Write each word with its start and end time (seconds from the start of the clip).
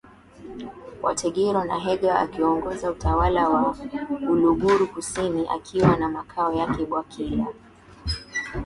wa 1.01 1.15
Tegetero 1.15 1.63
na 1.63 1.79
Hega 1.79 2.19
akiongoza 2.19 2.91
Utawala 2.91 3.49
wa 3.49 3.75
Uluguru 4.29 4.87
kusini 4.87 5.47
akiwa 5.49 5.95
na 5.97 6.09
makao 6.09 6.53
yake 6.53 6.85
Bwakila 6.85 7.45